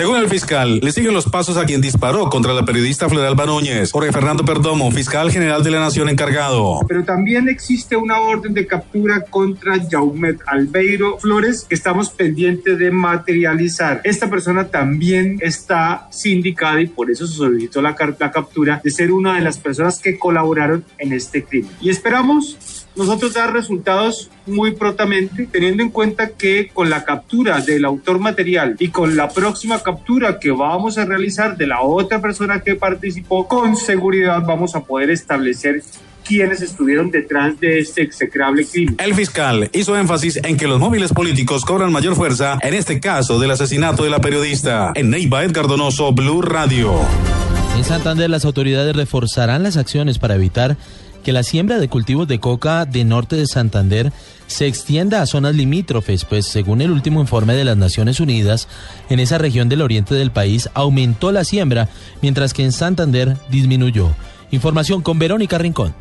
Según 0.00 0.16
el 0.16 0.30
fiscal, 0.30 0.80
le 0.82 0.92
siguen 0.92 1.12
los 1.12 1.26
pasos 1.26 1.58
a 1.58 1.66
quien 1.66 1.82
disparó 1.82 2.30
contra 2.30 2.54
la 2.54 2.64
periodista 2.64 3.06
Floralba 3.10 3.44
Núñez, 3.44 3.92
Jorge 3.92 4.10
Fernando 4.12 4.46
Perdomo, 4.46 4.90
fiscal 4.90 5.30
general 5.30 5.62
de 5.62 5.70
la 5.70 5.78
Nación 5.78 6.08
encargado. 6.08 6.80
Pero 6.88 7.04
también 7.04 7.50
existe 7.50 7.96
una 7.96 8.18
orden 8.18 8.54
de 8.54 8.66
captura 8.66 9.20
contra 9.20 9.74
Jaumet 9.90 10.40
Albeiro 10.46 11.18
Flores 11.18 11.66
que 11.68 11.74
estamos 11.74 12.08
pendientes 12.08 12.78
de 12.78 12.90
materializar. 12.90 14.00
Esta 14.02 14.30
persona 14.30 14.68
también 14.68 15.36
está 15.42 16.08
sindicada 16.10 16.80
y 16.80 16.86
por 16.86 17.10
eso 17.10 17.26
se 17.26 17.34
solicitó 17.34 17.82
la, 17.82 17.94
la 18.18 18.30
captura 18.30 18.80
de 18.82 18.90
ser 18.90 19.12
una 19.12 19.34
de 19.34 19.42
las 19.42 19.58
personas 19.58 19.98
que 19.98 20.18
colaboraron 20.18 20.82
en 20.96 21.12
este 21.12 21.44
crimen. 21.44 21.72
Y 21.78 21.90
esperamos 21.90 22.56
nosotros 23.00 23.32
dar 23.32 23.52
resultados 23.52 24.30
muy 24.46 24.72
prontamente, 24.72 25.48
teniendo 25.50 25.82
en 25.82 25.88
cuenta 25.88 26.28
que 26.28 26.68
con 26.68 26.90
la 26.90 27.02
captura 27.04 27.60
del 27.60 27.86
autor 27.86 28.18
material 28.18 28.76
y 28.78 28.88
con 28.88 29.16
la 29.16 29.30
próxima 29.30 29.82
captura 29.82 30.38
que 30.38 30.50
vamos 30.50 30.98
a 30.98 31.06
realizar 31.06 31.56
de 31.56 31.66
la 31.66 31.80
otra 31.80 32.20
persona 32.20 32.60
que 32.60 32.74
participó, 32.74 33.48
con 33.48 33.74
seguridad 33.74 34.42
vamos 34.46 34.74
a 34.74 34.80
poder 34.80 35.08
establecer 35.10 35.82
quiénes 36.24 36.60
estuvieron 36.60 37.10
detrás 37.10 37.58
de 37.58 37.78
este 37.78 38.02
execrable 38.02 38.66
crimen. 38.66 38.96
El 38.98 39.14
fiscal 39.14 39.70
hizo 39.72 39.96
énfasis 39.96 40.36
en 40.44 40.58
que 40.58 40.68
los 40.68 40.78
móviles 40.78 41.12
políticos 41.14 41.64
cobran 41.64 41.90
mayor 41.90 42.14
fuerza 42.14 42.58
en 42.60 42.74
este 42.74 43.00
caso 43.00 43.40
del 43.40 43.50
asesinato 43.52 44.04
de 44.04 44.10
la 44.10 44.20
periodista. 44.20 44.92
En 44.94 45.08
Neiva 45.08 45.42
Edgar 45.42 45.66
Donoso, 45.66 46.12
Blue 46.12 46.42
Radio. 46.42 46.92
En 47.76 47.84
Santander 47.84 48.28
las 48.28 48.44
autoridades 48.44 48.94
reforzarán 48.94 49.62
las 49.62 49.78
acciones 49.78 50.18
para 50.18 50.34
evitar 50.34 50.76
que 51.22 51.32
la 51.32 51.42
siembra 51.42 51.78
de 51.78 51.88
cultivos 51.88 52.28
de 52.28 52.40
coca 52.40 52.84
de 52.84 53.04
norte 53.04 53.36
de 53.36 53.46
Santander 53.46 54.12
se 54.46 54.66
extienda 54.66 55.22
a 55.22 55.26
zonas 55.26 55.54
limítrofes, 55.54 56.24
pues 56.24 56.46
según 56.46 56.80
el 56.80 56.90
último 56.90 57.20
informe 57.20 57.54
de 57.54 57.64
las 57.64 57.76
Naciones 57.76 58.20
Unidas, 58.20 58.68
en 59.08 59.20
esa 59.20 59.38
región 59.38 59.68
del 59.68 59.82
oriente 59.82 60.14
del 60.14 60.30
país 60.30 60.68
aumentó 60.74 61.32
la 61.32 61.44
siembra, 61.44 61.88
mientras 62.22 62.52
que 62.52 62.64
en 62.64 62.72
Santander 62.72 63.36
disminuyó. 63.50 64.10
Información 64.50 65.02
con 65.02 65.18
Verónica 65.18 65.58
Rincón. 65.58 65.94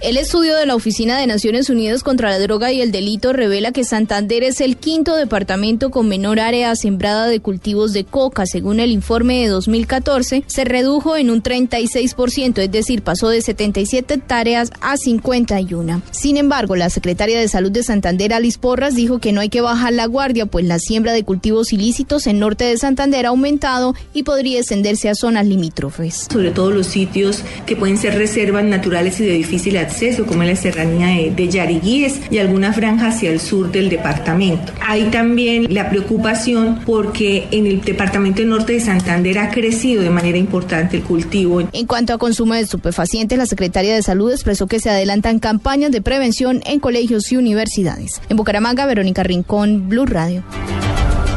El 0.00 0.18
estudio 0.18 0.56
de 0.56 0.66
la 0.66 0.74
Oficina 0.74 1.18
de 1.18 1.26
Naciones 1.26 1.70
Unidas 1.70 2.02
contra 2.02 2.28
la 2.28 2.38
Droga 2.38 2.72
y 2.72 2.82
el 2.82 2.92
Delito 2.92 3.32
revela 3.32 3.72
que 3.72 3.84
Santander 3.84 4.42
es 4.42 4.60
el 4.60 4.76
quinto 4.76 5.16
departamento 5.16 5.90
con 5.90 6.08
menor 6.08 6.40
área 6.40 6.74
sembrada 6.76 7.26
de 7.26 7.40
cultivos 7.40 7.92
de 7.92 8.04
coca. 8.04 8.44
Según 8.44 8.80
el 8.80 8.90
informe 8.90 9.40
de 9.40 9.48
2014, 9.48 10.44
se 10.46 10.64
redujo 10.64 11.16
en 11.16 11.30
un 11.30 11.42
36%, 11.42 12.58
es 12.58 12.70
decir, 12.70 13.02
pasó 13.02 13.28
de 13.28 13.40
77 13.40 14.14
hectáreas 14.14 14.72
a 14.82 14.96
51. 14.96 16.02
Sin 16.10 16.36
embargo, 16.36 16.76
la 16.76 16.90
secretaria 16.90 17.38
de 17.38 17.48
Salud 17.48 17.70
de 17.70 17.82
Santander, 17.82 18.34
Alice 18.34 18.58
Porras, 18.58 18.94
dijo 18.94 19.20
que 19.20 19.32
no 19.32 19.40
hay 19.40 19.48
que 19.48 19.62
bajar 19.62 19.94
la 19.94 20.06
guardia, 20.06 20.44
pues 20.44 20.66
la 20.66 20.80
siembra 20.80 21.12
de 21.12 21.24
cultivos 21.24 21.72
ilícitos 21.72 22.26
en 22.26 22.40
norte 22.40 22.64
de 22.64 22.76
Santander 22.76 23.24
ha 23.24 23.30
aumentado 23.30 23.94
y 24.12 24.24
podría 24.24 24.58
extenderse 24.58 25.08
a 25.08 25.14
zonas 25.14 25.46
limítrofes. 25.46 26.26
Sobre 26.30 26.50
todo 26.50 26.70
los 26.72 26.88
sitios 26.88 27.42
que 27.64 27.76
pueden 27.76 27.96
ser 27.96 28.16
reservas 28.16 28.64
naturales 28.64 29.18
y 29.20 29.24
de 29.24 29.32
difícil 29.32 29.76
acceso 29.84 30.26
como 30.26 30.42
la 30.44 30.56
serranía 30.56 31.06
de, 31.08 31.30
de 31.30 31.48
Yariguíes 31.48 32.20
y 32.30 32.38
alguna 32.38 32.72
franja 32.72 33.08
hacia 33.08 33.30
el 33.30 33.40
sur 33.40 33.70
del 33.70 33.88
departamento. 33.88 34.72
Hay 34.80 35.04
también 35.04 35.72
la 35.72 35.90
preocupación 35.90 36.80
porque 36.84 37.46
en 37.50 37.66
el 37.66 37.80
departamento 37.80 38.42
norte 38.44 38.74
de 38.74 38.80
Santander 38.80 39.38
ha 39.38 39.50
crecido 39.50 40.02
de 40.02 40.10
manera 40.10 40.38
importante 40.38 40.96
el 40.96 41.02
cultivo. 41.02 41.60
En 41.60 41.86
cuanto 41.86 42.12
a 42.12 42.18
consumo 42.18 42.54
de 42.54 42.60
estupefacientes, 42.60 43.38
la 43.38 43.46
Secretaría 43.46 43.94
de 43.94 44.02
Salud 44.02 44.32
expresó 44.32 44.66
que 44.66 44.80
se 44.80 44.90
adelantan 44.90 45.38
campañas 45.38 45.92
de 45.92 46.02
prevención 46.02 46.62
en 46.66 46.80
colegios 46.80 47.30
y 47.32 47.36
universidades. 47.36 48.20
En 48.28 48.36
Bucaramanga, 48.36 48.86
Verónica 48.86 49.22
Rincón, 49.22 49.88
Blue 49.88 50.06
Radio. 50.06 50.44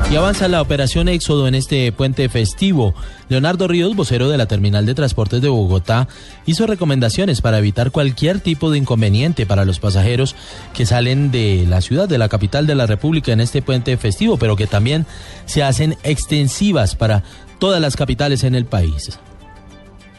Y 0.09 0.15
avanza 0.15 0.47
la 0.47 0.61
operación 0.61 1.09
Éxodo 1.09 1.49
en 1.49 1.55
este 1.55 1.91
puente 1.91 2.29
festivo. 2.29 2.95
Leonardo 3.27 3.67
Ríos, 3.67 3.93
vocero 3.93 4.29
de 4.29 4.37
la 4.37 4.45
Terminal 4.45 4.85
de 4.85 4.95
Transportes 4.95 5.41
de 5.41 5.49
Bogotá, 5.49 6.07
hizo 6.45 6.65
recomendaciones 6.65 7.41
para 7.41 7.57
evitar 7.57 7.91
cualquier 7.91 8.39
tipo 8.39 8.71
de 8.71 8.77
inconveniente 8.77 9.45
para 9.45 9.65
los 9.65 9.81
pasajeros 9.81 10.33
que 10.73 10.85
salen 10.85 11.29
de 11.29 11.65
la 11.67 11.81
ciudad, 11.81 12.07
de 12.07 12.17
la 12.17 12.29
capital 12.29 12.65
de 12.67 12.75
la 12.75 12.85
República 12.85 13.33
en 13.33 13.41
este 13.41 13.61
puente 13.61 13.97
festivo, 13.97 14.37
pero 14.37 14.55
que 14.55 14.65
también 14.65 15.05
se 15.45 15.61
hacen 15.61 15.97
extensivas 16.03 16.95
para 16.95 17.23
todas 17.59 17.81
las 17.81 17.97
capitales 17.97 18.45
en 18.45 18.55
el 18.55 18.65
país 18.65 19.19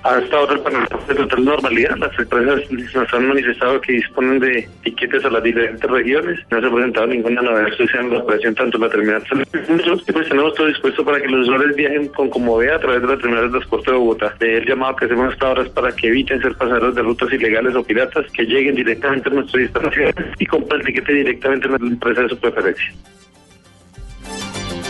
ha 0.09 0.19
estado 0.19 0.47
de 0.47 1.15
total 1.15 1.45
normalidad. 1.45 1.97
Las 1.99 2.19
empresas 2.19 2.61
nos 2.71 3.15
han 3.15 3.29
manifestado 3.29 3.81
que 3.81 3.93
disponen 3.93 4.38
de 4.41 4.69
tiquetes 4.83 5.25
a 5.25 5.31
las 5.31 5.43
diferentes 5.43 5.91
regiones. 5.91 6.41
No 6.50 6.61
se 6.61 6.67
ha 6.67 6.71
presentado 6.71 7.07
ninguna 7.07 7.43
novedad 7.43 7.73
social 7.77 8.05
en 8.05 8.12
la 8.12 8.19
operación, 8.21 8.55
tanto 8.55 8.77
en 8.77 8.83
la 8.83 8.88
terminal. 8.88 9.25
Nosotros 9.69 10.05
pues, 10.12 10.29
tenemos 10.29 10.55
todo 10.55 10.67
dispuesto 10.67 11.05
para 11.05 11.21
que 11.21 11.29
los 11.29 11.47
usuarios 11.47 11.77
viajen 11.77 12.09
con 12.09 12.31
comodidad 12.31 12.77
a 12.77 12.81
través 12.81 13.03
de 13.03 13.09
la 13.09 13.17
terminal 13.19 13.45
de 13.45 13.59
transporte 13.59 13.91
de 13.91 13.97
Bogotá. 13.97 14.35
El 14.41 14.67
llamado 14.67 14.97
que 14.97 15.05
hacemos 15.05 15.33
hasta 15.33 15.47
ahora 15.47 15.62
es 15.62 15.69
para 15.71 15.93
que 15.93 16.09
eviten 16.09 16.41
ser 16.41 16.55
pasajeros 16.55 16.95
de 16.95 17.03
rutas 17.03 17.33
ilegales 17.33 17.75
o 17.75 17.85
piratas, 17.85 18.27
que 18.33 18.45
lleguen 18.45 18.75
directamente 18.75 19.29
a 19.29 19.33
nuestra 19.33 19.61
instalación 19.61 20.15
y 20.38 20.47
compren 20.47 20.81
el 20.81 20.87
tiquete 20.87 21.12
directamente 21.12 21.67
en 21.67 21.73
la 21.73 21.79
empresa 21.79 22.23
de 22.23 22.29
su 22.31 22.38
preferencia. 22.38 22.93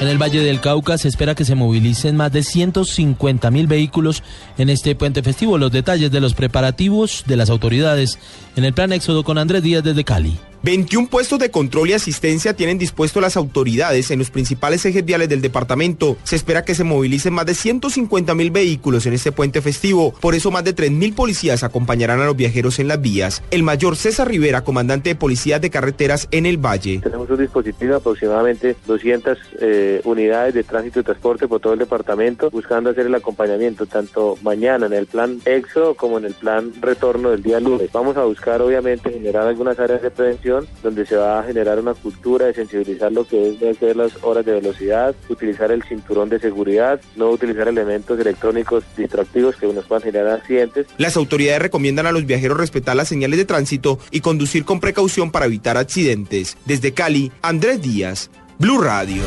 En 0.00 0.06
el 0.06 0.16
Valle 0.16 0.40
del 0.42 0.60
Cauca 0.60 0.96
se 0.96 1.08
espera 1.08 1.34
que 1.34 1.44
se 1.44 1.56
movilicen 1.56 2.14
más 2.14 2.30
de 2.30 2.44
150 2.44 3.50
mil 3.50 3.66
vehículos 3.66 4.22
en 4.56 4.70
este 4.70 4.94
puente 4.94 5.24
festivo. 5.24 5.58
Los 5.58 5.72
detalles 5.72 6.12
de 6.12 6.20
los 6.20 6.34
preparativos 6.34 7.24
de 7.26 7.36
las 7.36 7.50
autoridades 7.50 8.16
en 8.54 8.64
el 8.64 8.72
plan 8.72 8.92
Éxodo 8.92 9.24
con 9.24 9.38
Andrés 9.38 9.64
Díaz 9.64 9.82
desde 9.82 10.04
Cali. 10.04 10.38
21 10.62 11.08
puestos 11.08 11.38
de 11.38 11.50
control 11.50 11.90
y 11.90 11.92
asistencia 11.92 12.54
tienen 12.54 12.78
dispuesto 12.78 13.20
las 13.20 13.36
autoridades 13.36 14.10
en 14.10 14.18
los 14.18 14.30
principales 14.30 14.84
ejes 14.84 15.04
viales 15.04 15.28
del 15.28 15.40
departamento. 15.40 16.16
Se 16.24 16.36
espera 16.36 16.64
que 16.64 16.74
se 16.74 16.84
movilicen 16.84 17.32
más 17.32 17.46
de 17.46 17.54
150 17.54 18.34
mil 18.34 18.50
vehículos 18.50 19.06
en 19.06 19.12
este 19.12 19.30
puente 19.30 19.62
festivo. 19.62 20.12
Por 20.20 20.34
eso 20.34 20.50
más 20.50 20.64
de 20.64 20.72
3 20.72 20.90
mil 20.90 21.12
policías 21.14 21.62
acompañarán 21.62 22.20
a 22.20 22.26
los 22.26 22.36
viajeros 22.36 22.78
en 22.80 22.88
las 22.88 23.00
vías. 23.00 23.42
El 23.50 23.62
mayor 23.62 23.96
César 23.96 24.28
Rivera, 24.28 24.64
comandante 24.64 25.10
de 25.10 25.14
policías 25.14 25.60
de 25.60 25.70
carreteras 25.70 26.26
en 26.32 26.44
el 26.44 26.56
Valle. 26.56 27.00
Tenemos 27.02 27.30
un 27.30 27.38
dispositivo 27.38 27.92
de 27.92 27.96
aproximadamente 27.96 28.76
200 28.86 29.38
eh, 29.60 30.00
unidades 30.04 30.54
de 30.54 30.64
tránsito 30.64 31.00
y 31.00 31.04
transporte 31.04 31.46
por 31.46 31.60
todo 31.60 31.74
el 31.74 31.78
departamento, 31.78 32.50
buscando 32.50 32.90
hacer 32.90 33.06
el 33.06 33.14
acompañamiento 33.14 33.86
tanto 33.86 34.36
mañana 34.42 34.86
en 34.86 34.92
el 34.92 35.06
plan 35.06 35.40
EXO 35.44 35.94
como 35.94 36.18
en 36.18 36.24
el 36.24 36.34
plan 36.34 36.72
retorno 36.80 37.30
del 37.30 37.42
día 37.42 37.60
lunes. 37.60 37.90
Vamos 37.92 38.16
a 38.16 38.24
buscar 38.24 38.60
obviamente 38.60 39.12
generar 39.12 39.46
algunas 39.46 39.78
áreas 39.78 40.02
de 40.02 40.10
prevención 40.10 40.47
donde 40.82 41.06
se 41.06 41.16
va 41.16 41.40
a 41.40 41.42
generar 41.42 41.78
una 41.78 41.94
cultura 41.94 42.46
de 42.46 42.54
sensibilizar 42.54 43.12
lo 43.12 43.26
que 43.26 43.58
es 43.60 43.80
de 43.80 43.94
las 43.94 44.12
horas 44.22 44.44
de 44.44 44.52
velocidad, 44.52 45.14
utilizar 45.28 45.70
el 45.70 45.82
cinturón 45.82 46.28
de 46.28 46.40
seguridad, 46.40 47.00
no 47.16 47.30
utilizar 47.30 47.68
elementos 47.68 48.18
electrónicos 48.18 48.84
distractivos 48.96 49.56
que 49.56 49.66
nos 49.66 49.84
puedan 49.86 50.02
generar 50.02 50.38
accidentes. 50.38 50.86
Las 50.96 51.16
autoridades 51.16 51.62
recomiendan 51.62 52.06
a 52.06 52.12
los 52.12 52.26
viajeros 52.26 52.58
respetar 52.58 52.96
las 52.96 53.08
señales 53.08 53.38
de 53.38 53.44
tránsito 53.44 53.98
y 54.10 54.20
conducir 54.20 54.64
con 54.64 54.80
precaución 54.80 55.30
para 55.30 55.46
evitar 55.46 55.76
accidentes. 55.76 56.56
Desde 56.64 56.92
Cali, 56.92 57.32
Andrés 57.42 57.82
Díaz, 57.82 58.30
Blue 58.58 58.80
Radio. 58.80 59.22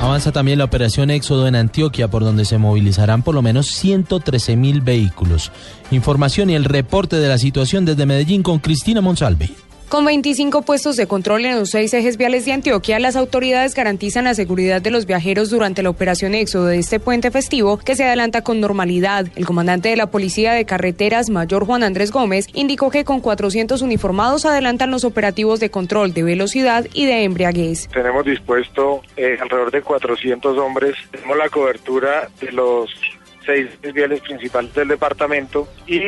Avanza 0.00 0.32
también 0.32 0.58
la 0.58 0.64
operación 0.64 1.10
Éxodo 1.10 1.48
en 1.48 1.54
Antioquia, 1.54 2.08
por 2.08 2.24
donde 2.24 2.44
se 2.44 2.58
movilizarán 2.58 3.22
por 3.22 3.34
lo 3.34 3.40
menos 3.40 3.68
113 3.68 4.54
mil 4.54 4.82
vehículos. 4.82 5.50
Información 5.90 6.50
y 6.50 6.54
el 6.54 6.64
reporte 6.64 7.16
de 7.16 7.28
la 7.28 7.38
situación 7.38 7.86
desde 7.86 8.04
Medellín 8.04 8.42
con 8.42 8.58
Cristina 8.58 9.00
Monsalve. 9.00 9.50
Con 9.88 10.04
25 10.06 10.62
puestos 10.62 10.96
de 10.96 11.06
control 11.06 11.44
en 11.44 11.58
los 11.58 11.70
seis 11.70 11.94
ejes 11.94 12.16
viales 12.16 12.44
de 12.44 12.52
Antioquia, 12.52 12.98
las 12.98 13.14
autoridades 13.14 13.74
garantizan 13.74 14.24
la 14.24 14.34
seguridad 14.34 14.82
de 14.82 14.90
los 14.90 15.06
viajeros 15.06 15.50
durante 15.50 15.82
la 15.82 15.90
operación 15.90 16.34
éxodo 16.34 16.66
de 16.66 16.78
este 16.78 16.98
puente 16.98 17.30
festivo 17.30 17.78
que 17.78 17.94
se 17.94 18.04
adelanta 18.04 18.42
con 18.42 18.60
normalidad. 18.60 19.26
El 19.36 19.46
comandante 19.46 19.90
de 19.90 19.96
la 19.96 20.10
Policía 20.10 20.52
de 20.52 20.64
Carreteras, 20.64 21.30
Mayor 21.30 21.64
Juan 21.64 21.84
Andrés 21.84 22.10
Gómez, 22.10 22.48
indicó 22.54 22.90
que 22.90 23.04
con 23.04 23.20
400 23.20 23.82
uniformados 23.82 24.46
adelantan 24.46 24.90
los 24.90 25.04
operativos 25.04 25.60
de 25.60 25.70
control 25.70 26.12
de 26.12 26.24
velocidad 26.24 26.86
y 26.92 27.06
de 27.06 27.22
embriaguez. 27.22 27.88
Tenemos 27.88 28.24
dispuesto 28.24 29.02
eh, 29.16 29.38
alrededor 29.40 29.70
de 29.70 29.82
400 29.82 30.58
hombres. 30.58 30.96
Tenemos 31.12 31.36
la 31.36 31.48
cobertura 31.50 32.28
de 32.40 32.50
los 32.50 32.90
seis 33.44 33.68
viales 33.94 34.20
principales 34.20 34.74
del 34.74 34.88
departamento 34.88 35.68
y 35.86 36.00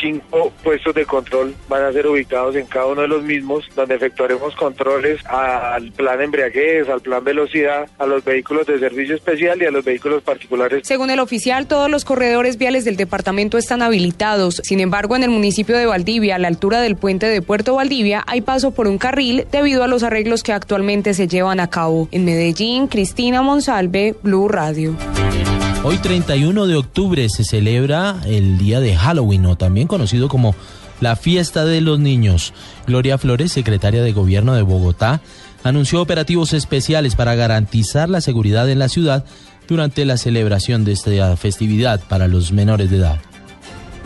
cinco 0.00 0.52
puestos 0.62 0.94
de 0.94 1.04
control 1.04 1.54
van 1.68 1.84
a 1.84 1.92
ser 1.92 2.06
ubicados 2.06 2.56
en 2.56 2.66
cada 2.66 2.86
uno 2.86 3.02
de 3.02 3.08
los 3.08 3.22
mismos, 3.22 3.64
donde 3.74 3.94
efectuaremos 3.94 4.54
controles 4.56 5.24
al 5.26 5.92
plan 5.92 6.20
embriaguez, 6.20 6.88
al 6.88 7.00
plan 7.00 7.22
velocidad, 7.24 7.88
a 7.98 8.06
los 8.06 8.24
vehículos 8.24 8.66
de 8.66 8.78
servicio 8.78 9.14
especial 9.14 9.60
y 9.62 9.66
a 9.66 9.70
los 9.70 9.84
vehículos 9.84 10.22
particulares. 10.22 10.86
Según 10.86 11.10
el 11.10 11.20
oficial, 11.20 11.66
todos 11.66 11.90
los 11.90 12.04
corredores 12.04 12.58
viales 12.58 12.84
del 12.84 12.96
departamento 12.96 13.58
están 13.58 13.82
habilitados. 13.82 14.60
Sin 14.64 14.80
embargo, 14.80 15.16
en 15.16 15.22
el 15.22 15.30
municipio 15.30 15.76
de 15.76 15.86
Valdivia, 15.86 16.36
a 16.36 16.38
la 16.38 16.48
altura 16.48 16.80
del 16.80 16.96
puente 16.96 17.26
de 17.26 17.42
Puerto 17.42 17.74
Valdivia, 17.74 18.22
hay 18.26 18.40
paso 18.40 18.72
por 18.72 18.88
un 18.88 18.98
carril 18.98 19.46
debido 19.50 19.82
a 19.82 19.88
los 19.88 20.02
arreglos 20.02 20.42
que 20.42 20.52
actualmente 20.52 21.14
se 21.14 21.28
llevan 21.28 21.60
a 21.60 21.70
cabo. 21.70 22.08
En 22.10 22.24
Medellín, 22.24 22.88
Cristina 22.88 23.42
Monsalve, 23.42 24.14
Blue 24.22 24.48
Radio. 24.48 24.96
Hoy 25.86 25.98
31 25.98 26.66
de 26.66 26.76
octubre 26.76 27.28
se 27.28 27.44
celebra 27.44 28.16
el 28.24 28.56
día 28.56 28.80
de 28.80 28.96
Halloween 28.96 29.44
o 29.44 29.56
también 29.56 29.86
conocido 29.86 30.28
como 30.28 30.54
la 31.02 31.14
fiesta 31.14 31.66
de 31.66 31.82
los 31.82 31.98
niños. 31.98 32.54
Gloria 32.86 33.18
Flores, 33.18 33.52
secretaria 33.52 34.02
de 34.02 34.14
Gobierno 34.14 34.54
de 34.54 34.62
Bogotá, 34.62 35.20
anunció 35.62 36.00
operativos 36.00 36.54
especiales 36.54 37.16
para 37.16 37.34
garantizar 37.34 38.08
la 38.08 38.22
seguridad 38.22 38.70
en 38.70 38.78
la 38.78 38.88
ciudad 38.88 39.26
durante 39.68 40.06
la 40.06 40.16
celebración 40.16 40.86
de 40.86 40.92
esta 40.92 41.36
festividad 41.36 42.00
para 42.08 42.28
los 42.28 42.50
menores 42.50 42.90
de 42.90 42.96
edad. 42.96 43.20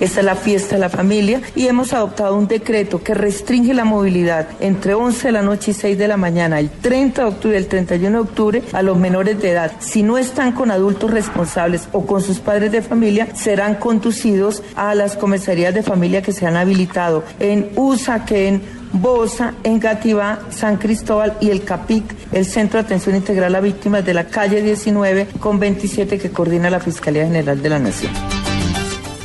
Esta 0.00 0.20
es 0.20 0.26
la 0.26 0.36
fiesta 0.36 0.76
de 0.76 0.80
la 0.80 0.88
familia 0.88 1.40
y 1.56 1.66
hemos 1.66 1.92
adoptado 1.92 2.36
un 2.36 2.46
decreto 2.46 3.02
que 3.02 3.14
restringe 3.14 3.74
la 3.74 3.84
movilidad 3.84 4.46
entre 4.60 4.94
11 4.94 5.28
de 5.28 5.32
la 5.32 5.42
noche 5.42 5.72
y 5.72 5.74
6 5.74 5.98
de 5.98 6.06
la 6.06 6.16
mañana, 6.16 6.60
el 6.60 6.70
30 6.70 7.22
de 7.22 7.28
octubre 7.28 7.56
y 7.56 7.58
el 7.58 7.66
31 7.66 8.16
de 8.16 8.22
octubre, 8.22 8.62
a 8.72 8.82
los 8.82 8.96
menores 8.96 9.40
de 9.42 9.50
edad. 9.50 9.72
Si 9.80 10.04
no 10.04 10.16
están 10.16 10.52
con 10.52 10.70
adultos 10.70 11.10
responsables 11.10 11.88
o 11.90 12.06
con 12.06 12.22
sus 12.22 12.38
padres 12.38 12.70
de 12.70 12.80
familia, 12.80 13.34
serán 13.34 13.74
conducidos 13.74 14.62
a 14.76 14.94
las 14.94 15.16
comisarías 15.16 15.74
de 15.74 15.82
familia 15.82 16.22
que 16.22 16.32
se 16.32 16.46
han 16.46 16.56
habilitado 16.56 17.24
en 17.40 17.70
Usaquén, 17.74 18.62
Bosa, 18.92 19.54
Engativá, 19.64 20.38
San 20.50 20.76
Cristóbal 20.76 21.36
y 21.40 21.50
el 21.50 21.64
CAPIC, 21.64 22.04
el 22.32 22.44
Centro 22.44 22.78
de 22.78 22.86
Atención 22.86 23.16
Integral 23.16 23.54
a 23.56 23.60
Víctimas 23.60 24.04
de 24.04 24.14
la 24.14 24.28
calle 24.28 24.62
19 24.62 25.26
con 25.40 25.58
27 25.58 26.18
que 26.18 26.30
coordina 26.30 26.70
la 26.70 26.78
Fiscalía 26.78 27.24
General 27.24 27.60
de 27.60 27.68
la 27.68 27.78
Nación. 27.80 28.37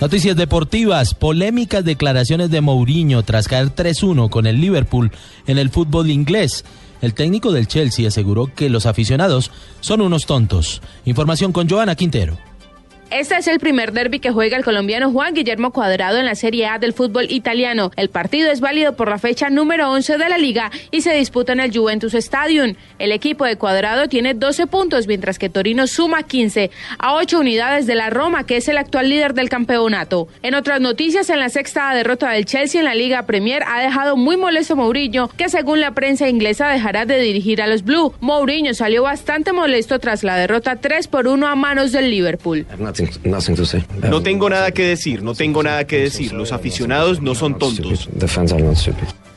Noticias 0.03 0.35
deportivas, 0.35 1.13
polémicas 1.13 1.85
declaraciones 1.85 2.49
de 2.51 2.59
Mourinho 2.59 3.23
tras 3.23 3.47
caer 3.47 3.73
3-1 3.73 4.29
con 4.29 4.45
el 4.47 4.59
Liverpool 4.59 5.13
en 5.47 5.57
el 5.57 5.69
fútbol 5.69 6.11
inglés. 6.11 6.65
El 7.01 7.13
técnico 7.13 7.53
del 7.53 7.69
Chelsea 7.69 8.09
aseguró 8.09 8.53
que 8.53 8.69
los 8.69 8.85
aficionados 8.85 9.49
son 9.79 10.01
unos 10.01 10.25
tontos. 10.25 10.81
Información 11.05 11.53
con 11.53 11.69
Joana 11.69 11.95
Quintero. 11.95 12.37
Este 13.13 13.37
es 13.37 13.47
el 13.47 13.59
primer 13.59 13.93
derby 13.93 14.17
que 14.17 14.31
juega 14.31 14.57
el 14.57 14.63
colombiano 14.63 15.11
Juan 15.11 15.35
Guillermo 15.35 15.71
Cuadrado 15.71 16.17
en 16.17 16.25
la 16.25 16.33
Serie 16.33 16.65
A 16.65 16.79
del 16.79 16.93
fútbol 16.93 17.27
italiano. 17.29 17.91
El 17.95 18.09
partido 18.09 18.49
es 18.49 18.59
válido 18.59 18.95
por 18.95 19.07
la 19.07 19.19
fecha 19.19 19.51
número 19.51 19.91
11 19.91 20.17
de 20.17 20.29
la 20.29 20.39
liga 20.39 20.71
y 20.89 21.01
se 21.01 21.13
disputa 21.13 21.53
en 21.53 21.59
el 21.59 21.71
Juventus 21.71 22.15
Stadium. 22.15 22.73
El 22.97 23.11
equipo 23.11 23.45
de 23.45 23.55
Cuadrado 23.55 24.07
tiene 24.07 24.33
12 24.33 24.65
puntos, 24.65 25.05
mientras 25.05 25.37
que 25.37 25.47
Torino 25.47 25.85
suma 25.85 26.23
15 26.23 26.71
a 26.97 27.13
8 27.13 27.39
unidades 27.39 27.85
de 27.85 27.93
la 27.93 28.09
Roma, 28.09 28.47
que 28.47 28.57
es 28.57 28.67
el 28.67 28.79
actual 28.79 29.09
líder 29.09 29.35
del 29.35 29.47
campeonato. 29.47 30.27
En 30.41 30.55
otras 30.55 30.81
noticias, 30.81 31.29
en 31.29 31.39
la 31.39 31.49
sexta 31.49 31.93
derrota 31.93 32.31
del 32.31 32.45
Chelsea 32.45 32.81
en 32.81 32.85
la 32.85 32.95
Liga 32.95 33.27
Premier 33.27 33.61
ha 33.67 33.79
dejado 33.79 34.17
muy 34.17 34.37
molesto 34.37 34.75
Mourinho, 34.75 35.27
que 35.37 35.49
según 35.49 35.81
la 35.81 35.91
prensa 35.91 36.29
inglesa 36.29 36.67
dejará 36.67 37.05
de 37.05 37.19
dirigir 37.19 37.61
a 37.61 37.67
los 37.67 37.83
Blue. 37.83 38.11
Mourinho 38.21 38.73
salió 38.73 39.03
bastante 39.03 39.53
molesto 39.53 39.99
tras 39.99 40.23
la 40.23 40.35
derrota 40.35 40.77
3 40.77 41.07
por 41.09 41.27
1 41.27 41.45
a 41.45 41.53
manos 41.55 41.91
del 41.91 42.09
Liverpool. 42.09 42.65
No 44.09 44.21
tengo 44.21 44.49
nada 44.49 44.71
que 44.71 44.85
decir, 44.85 45.23
no 45.23 45.33
tengo 45.33 45.63
nada 45.63 45.85
que 45.85 45.99
decir. 45.99 46.33
Los 46.33 46.51
aficionados 46.51 47.21
no 47.21 47.35
son 47.35 47.57
tontos. 47.57 48.09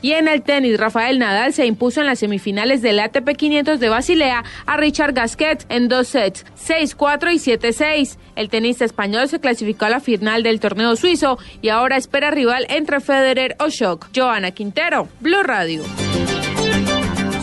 Y 0.01 0.11
en 0.11 0.27
el 0.27 0.43
tenis, 0.43 0.77
Rafael 0.77 1.17
Nadal 1.17 1.53
se 1.53 1.65
impuso 1.65 2.01
en 2.01 2.05
las 2.05 2.19
semifinales 2.19 2.81
del 2.81 2.99
ATP 2.99 3.35
500 3.35 3.79
de 3.79 3.89
Basilea 3.89 4.43
a 4.65 4.77
Richard 4.77 5.13
Gasquet 5.13 5.65
en 5.69 5.87
dos 5.87 6.09
sets, 6.09 6.45
6-4 6.67 7.33
y 7.33 7.39
7-6. 7.39 8.17
El 8.35 8.49
tenista 8.49 8.85
español 8.85 9.27
se 9.27 9.39
clasificó 9.39 9.85
a 9.85 9.89
la 9.89 9.99
final 9.99 10.43
del 10.43 10.59
torneo 10.59 10.95
suizo 10.95 11.39
y 11.61 11.69
ahora 11.69 11.97
espera 11.97 12.29
rival 12.29 12.67
entre 12.69 12.99
Federer 12.99 13.55
o 13.59 13.69
Shock. 13.69 14.09
Joana 14.15 14.51
Quintero, 14.51 15.07
Blue 15.19 15.43
Radio. 15.43 15.83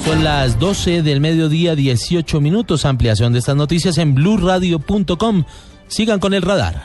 Son 0.04 0.22
las 0.22 0.58
12 0.58 1.02
del 1.02 1.20
mediodía, 1.20 1.74
18 1.74 2.40
minutos. 2.40 2.84
Ampliación 2.84 3.32
de 3.32 3.38
estas 3.38 3.56
noticias 3.56 3.98
en 3.98 4.14
blurradio.com. 4.14 5.44
Sigan 5.88 6.18
con 6.18 6.34
el 6.34 6.42
radar. 6.42 6.82